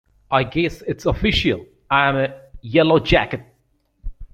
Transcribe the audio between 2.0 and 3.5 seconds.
a yellowjacket!